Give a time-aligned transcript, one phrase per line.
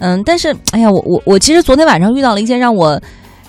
[0.00, 3.00] 嗯，但是哎呀，我我我其实昨天晚上遇到了一件让我。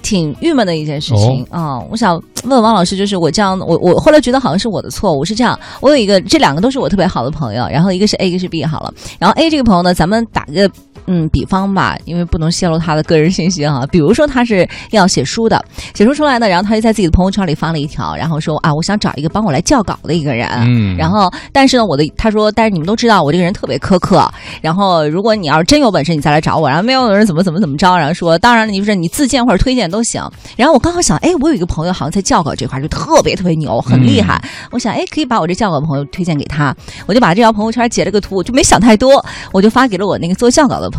[0.00, 1.80] 挺郁闷的一件事情啊！
[1.90, 5.24] 我想问王老师，就是我这样，我我后来觉得好像是我的错误。
[5.24, 8.94] 是这样，我有一个，这两个都是我特别好的朋友，然后一个是 A，一个是 B，好了。
[9.18, 10.70] 然后 A 这个朋友呢，咱们打个
[11.08, 13.84] 嗯比方吧，因为不能泄露他的个人信息哈。
[13.90, 15.62] 比如说他是要写书的，
[15.94, 20.46] 写书出来呢，然后他就在自己的朋友圈里发了一条，然后说啊，我想找一个帮我来校稿的一个人。
[20.66, 20.96] 嗯。
[20.96, 24.28] 然后，但是呢，我的他说，但是你们都知道我这个人特别苛刻。
[24.60, 26.68] 然后，如果你要是真有本事，你再来找我。
[26.68, 30.22] 然后没有人怎么怎么怎么着，然后说，当然了，你就是你自荐或者推荐都行。
[30.56, 34.40] 然后我刚好想，哎，我有一个朋友好像在校稿这块就特别特别牛，很厉害。
[34.70, 36.74] 我想，哎，可以把我这校稿朋友推荐给他。
[37.06, 40.97] 我就把这条朋友圈截了个图，我就没想太多，我就发给了我那个做校稿的朋友。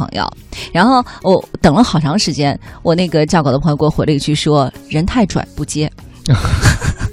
[0.72, 5.92] 然后我等了好长时间，我那个教稿的朋友给我回了一句说：“人太拽，不接。”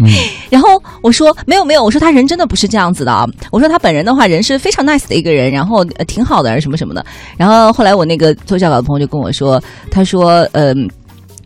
[0.00, 0.06] 嗯，
[0.48, 3.26] 然后我说没有没有，我说他人真的不是这样子的啊。
[3.50, 7.04] 我说他本人的话，人是非常 nice 的一个人，然后挺好的什么什么的。
[7.36, 10.88] 然后后来我那个做教稿的朋友就跟我说，他说，嗯。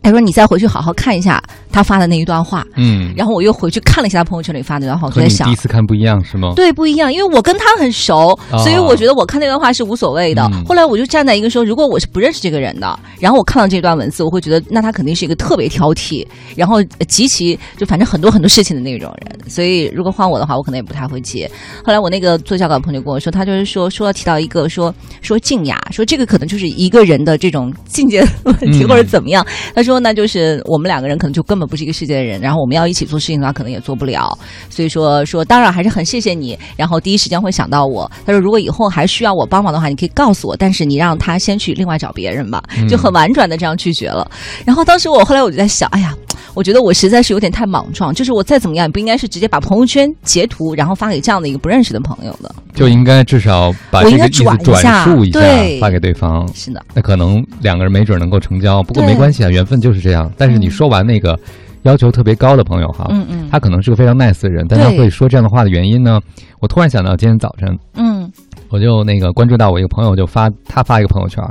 [0.03, 6.53] 他说：“你再回去好好看一下他发的那一段话。”嗯，然后我又回去看了一下他朋友圈里发的那段话，我在想，第一次看不一样是吗？
[6.55, 10.47] 对，不一样，因为我跟他很熟，所以我觉得我看那段话是无所谓的。
[10.67, 19.49] 后来我就站在一个说，如果我是不认识这个人的，然后我看到这段文字，我会觉得那他肯定是一个特别挑剔，然后极其就反正很多很多事情的那种人。
[19.49, 21.49] 所以如果换我的话，我可能也不太会接。
[21.83, 29.45] 后来我那个做教稿的朋友跟我说，他就是说说提到一个说说静雅，说这个可能就是一个人的这种境界问题或者怎么样。
[29.73, 29.92] 他说。
[29.93, 34.35] 说呢就是我们两个人可能就根本不是一个世界的人，然后我们要一起做事情的话，可能也做不了。
[34.71, 38.11] 所以说说，当然还是很谢谢你，然后第一时间会想到我。
[38.25, 44.27] 他说，如果以后还需要我帮忙的话，你可以告诉我，但是你让他先去另外找别人吧，就很婉转的这样拒绝了。
[44.65, 46.15] 然后当时我后来我就在想，哎呀。
[46.55, 52.55] 我觉得我实在是有点太莽撞，就是我再怎么样也不应该是直接把朋友圈截图，然后发给这样的一个不认识的朋友的。
[52.75, 54.55] 就应该至少把这个意思转
[55.03, 55.41] 述一下，
[55.81, 56.47] 发给对方。
[56.53, 58.83] 是的，那可能两个人没准能够成交。
[58.83, 60.31] 不过没关系啊，缘分就是这样。
[60.37, 61.37] 但是你说完那个
[61.83, 66.19] 要求特别高的朋友哈，嗯嗯，他可能是个非常 nice 的人，但他会说这样的话的原因呢？
[66.61, 68.31] 我突然想到今天早晨，嗯，
[68.69, 71.43] 我就那个关注到我一个朋友就发他发一个朋友圈。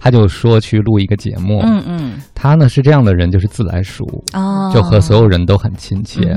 [0.00, 6.36] 他就说去录一个节目，嗯嗯，他呢是这样的人，就是自来熟，哦，就和所有人都很亲切，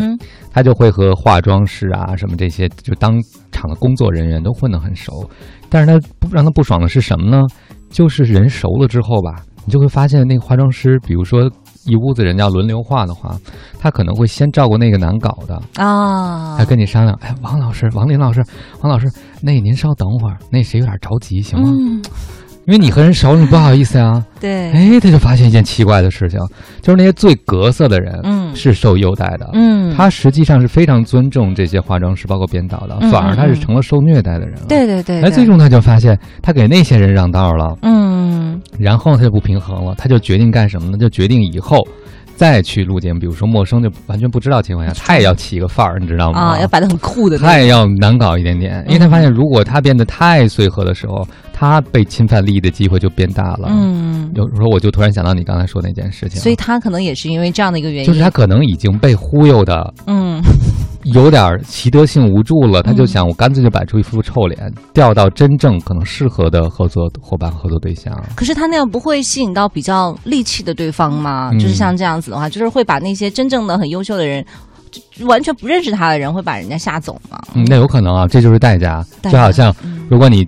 [0.54, 3.22] 他就会和化妆师啊什么这些就当
[3.52, 5.30] 场的工作人员都混得很熟，
[5.68, 7.42] 但是他不让他不爽的是什么呢？
[7.90, 11.42] 就是人熟了之后吧，你就会发现那个化妆师，比如说
[11.86, 13.38] 一屋子人要轮流化的话，
[13.78, 18.42] 他可能会先照顾那个难搞的啊，他跟你商量，哎，王老师，王林老师，
[18.82, 19.12] 王老师，
[19.42, 21.70] 那您稍等会儿，那谁有点着急，行吗？
[22.66, 24.26] 因为你和人熟，你不好意思啊。
[24.42, 24.72] 对。
[24.72, 26.40] 哎，他就发现一件奇怪的事情，
[26.82, 34.66] 就是那些最格色的人，嗯，是受优待的，嗯，他实际上是非常尊重这些化妆师，包括编导的，反而他是成了受虐待的人了。
[34.68, 35.22] 对对对。
[35.22, 40.98] 哎，最终他就发现，他给那些人让道了，嗯，然后他就不平衡了，他就决定干什么呢？
[40.98, 41.88] 就决定以后。
[42.38, 46.40] 再去录节目，比如说陌生就完全不知道情况下，他也要起一个范儿，你知道吗？
[46.40, 47.38] 啊，要摆的很酷的。
[47.40, 53.68] 他也要难搞一点点，因为他发现，如果他变得太随和的时候，他被侵犯利益的机会就变大了。
[53.72, 56.40] 嗯，有时候我就突然想到你刚才说那件事情。
[56.40, 59.94] 所以他可能也是因为这样的一个原因，就是他可能已经被忽悠的。
[60.06, 60.27] 嗯。
[61.14, 68.14] 有点习得性无助了，他就想我干脆就摆出一副臭脸，调到真正可能适合的合作伙伴、合作对象。
[68.36, 71.52] 可是他那样不会吸引到比较戾气的对方吗？
[71.54, 74.46] 就是像这样子的话，就是会把那些真正的很优秀的人，
[75.26, 77.40] 完全不认识他的人，会把人家吓走吗？
[77.54, 79.06] 嗯，那有可能啊，这就是代价。
[79.24, 79.74] 就好像
[80.10, 80.48] 如果你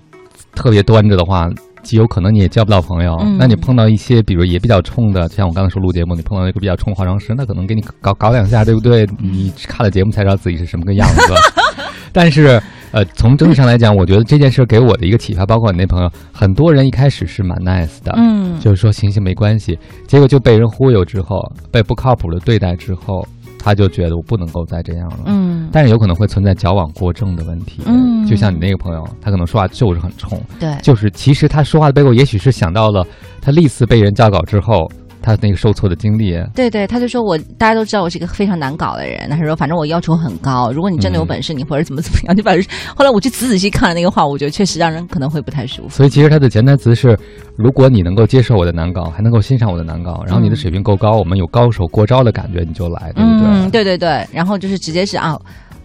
[0.54, 1.48] 特别端着的话。
[1.82, 9.06] 极有可能你也交不到朋友，那你碰到一些比如也比较冲的，像我刚才说录节目，你碰到一个比较冲的化妆师，那可能给你搞搞两下，对不对？
[9.18, 11.34] 你看了节目才知道自己是什么个样子。
[12.12, 21.40] 但是，呃，从整体上来讲，我觉得这件事给我的一个启发，包括你那朋友，很多人一开始是蛮 nice 的，嗯，就是说行行没关系，结果就被人忽悠之后，
[21.70, 23.26] 被不靠谱的对待之后。
[23.62, 33.06] 他就觉得我不能够再这样了，嗯，但是有可能会存在矫枉过正的问题，嗯，就像你那个朋友，他可能说话就是很冲，对，就是其实他说话的背后，也许是想到了
[33.40, 34.90] 他历次被人教稿之后。
[35.22, 42.52] 他那个受挫的经历，对对，他就说我大家都知道我是一个非常难搞的人，他说反正我要求很高，如果你真的有本事，你或者怎么怎么样，就把。
[42.96, 45.88] 后来我去仔仔细看了那个话，我觉得确实让人可能会不太舒服。
[45.88, 47.18] 所以其实他的潜台词是，
[47.56, 53.48] 如果你能够接受我的难搞，还能够欣赏我的难搞，然后你的水平够高，我们有高手过招的感觉，你就来，对不对？
[53.48, 55.38] 嗯，对对对，然后就是直接是啊。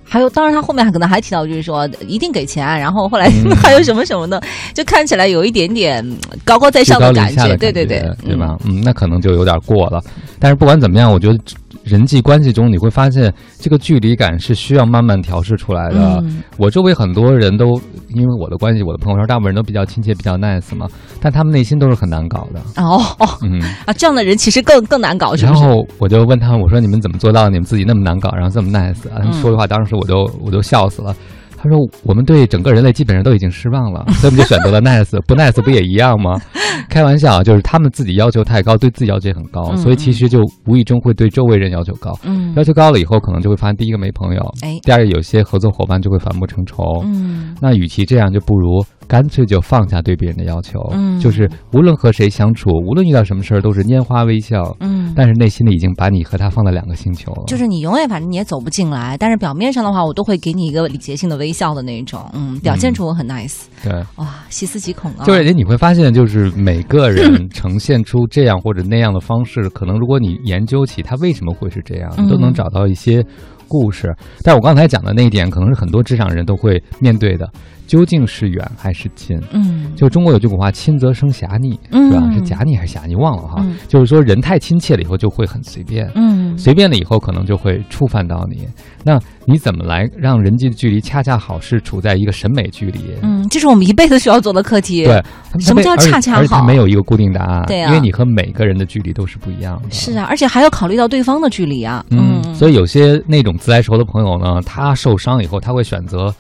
[0.08, 3.30] 还有，当然他后面还可能还提到，就是说一定给钱，然后后来
[3.62, 4.42] 还有什么什么的，
[4.74, 6.06] 就看起来有一点点
[6.44, 8.56] 高高在上的感觉，对对对，对吧？
[8.66, 10.02] 嗯，那可能就有点过了。
[10.40, 11.38] 但是不管怎么样，我觉得
[11.86, 16.24] 人际关系中，你会发现这个距离感是需要慢慢调试出来的。
[16.58, 17.80] 我周围很多人都
[18.10, 20.88] 因为我的关系，我的朋友圈大部分人都比较亲切、比较 nice 嘛，
[21.22, 22.60] 但他们内心都是很难搞的。
[22.82, 23.00] 哦，
[23.44, 25.36] 嗯啊，这样的人其实更更难搞。
[25.36, 28.98] 然后我就问他们，我说你们怎么做到你们自己那么难搞，然后这么 nice？
[29.16, 31.16] 他们说的话，当时我就我就笑死了。
[31.58, 36.40] 他说：“我们对整个人类基本上都已经失望了，所以我们就选择了 nice，不 nice 不也一样吗？
[36.90, 42.18] 开玩笑，就是他们自己要求太高，对自己要求也很高，所以其实就无意中会对周围人要求高。
[42.24, 46.84] 嗯，要求高了以后，可能就会发现第一个没朋友，哎，第二个有些合作伙伴就会反目成仇。
[47.04, 57.44] 嗯，那与其这样，就不如。”干脆就放下对别人的要求，嗯，就是无论和谁相处，无论遇到什么事儿，都是拈花微笑，嗯，但是内心里已经把你和他放在两个星球了。
[57.46, 63.66] 就是你永远反正你也走不进来，但是表面上的话，我都会给你一个礼节性的微笑的那种，嗯，表现出我很 nice。
[63.84, 65.24] 对，哇，细思极恐啊！
[65.24, 73.24] 就是你会发现，就是每个人呈现出这样或者那样的方式，可能如果你研究起他为什么会是这样，都能找到一些
[73.68, 74.12] 故事。
[74.42, 77.48] 但我刚才讲的那一点，可能是很多职场人都会面对的。
[77.86, 79.40] 究竟是远还是近？
[79.52, 82.32] 嗯，就中国有句古话“亲则生侠逆”，是吧？
[82.34, 83.14] 是侠逆还是侠逆？
[83.14, 83.64] 忘了哈。
[83.88, 88.68] 就是说，人太亲切了以后就会很随便，嗯，随便了以后可能就会触犯到你。
[89.04, 93.12] 那你怎么来让人际的距离恰恰好是处在一个审美距离？
[93.22, 95.06] 嗯，这是我们一辈子需要做的课题。
[95.06, 95.24] 对，
[95.60, 96.64] 什么叫恰恰好？
[96.64, 97.64] 没有一个固定答案。
[97.68, 99.92] 对啊，因为你和每个人的距离都是不一样的。
[99.92, 102.04] 是啊，而且还要考虑到对方的距离啊。
[102.10, 106.34] 嗯，所以有些那种自来熟的朋友呢，他受伤以后他会选择。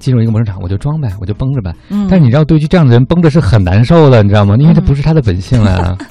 [0.00, 1.72] 进入一个陌生场，我就装呗，我就绷着呗。
[1.90, 4.56] 嗯，但是你知道，对于这样的人，绷着是很难受的，你知道吗？
[4.58, 5.96] 因为这不是他的本性啊。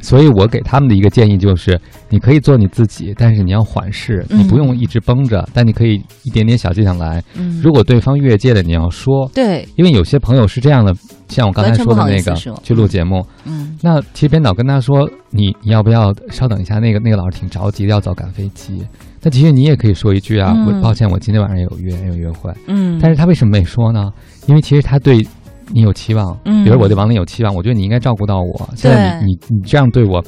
[0.00, 5.94] 所以我给他们的一个建议就是：你可以做你自己，但是你要缓释，你不用一直绷着，但你可以
[6.24, 7.22] 一点点小技巧来。
[7.38, 9.30] 嗯，如果对方越界了，你要说。
[9.34, 10.94] 对，因为有些朋友是这样的，
[11.28, 16.78] 像我刚才说的那个去录节目，嗯，那其实编导跟他说：“你你要不要稍等一下？
[16.78, 18.86] 那个那个老师挺着急的，要早赶飞机。”
[19.22, 22.52] 那其实你也可以说一句啊，我抱歉，我今天晚上有约有约会。
[22.66, 24.12] 嗯，但是他为什么没说呢？
[24.46, 25.26] 因为其实他对
[25.68, 28.68] 你有期望，嗯，比如我对王林有期望，我觉得你应该照顾到我。
[28.76, 30.22] 现在你你你这样对我，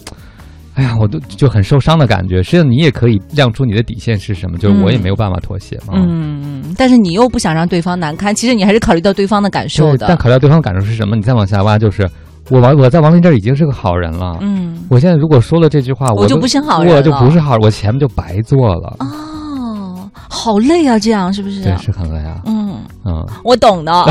[0.77, 2.43] 哎呀，我都就很受伤的感觉。
[2.43, 5.95] 实际上你也可以亮出你的底线是什么，就是我也没有办法妥协嘛。
[5.95, 10.07] 嗯，嗯但是你又不想让对方难堪，其实你还是考虑到对方的感受的。
[10.09, 11.17] 但考虑到对方感受是什么？
[11.17, 12.09] 你再往下挖就是。
[12.49, 18.95] 我王我在王林这儿已经是个好人了，嗯，我现在如果说了这句话，我就不是好人我就不是好人，我前面就白做了。
[19.01, 21.61] 哦，好累啊，这样是不是？
[21.65, 22.41] 对，是很累啊。
[22.47, 23.93] 嗯嗯，我懂的。